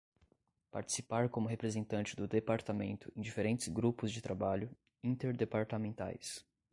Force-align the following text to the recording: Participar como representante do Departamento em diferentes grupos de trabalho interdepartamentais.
Participar 0.71 1.29
como 1.29 1.47
representante 1.47 2.15
do 2.15 2.27
Departamento 2.27 3.13
em 3.15 3.21
diferentes 3.21 3.67
grupos 3.67 4.11
de 4.11 4.19
trabalho 4.19 4.75
interdepartamentais. 5.03 6.43